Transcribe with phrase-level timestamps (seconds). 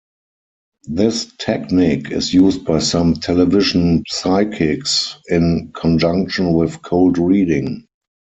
[0.87, 7.85] This technique is used by some television psychics in conjunction with cold reading.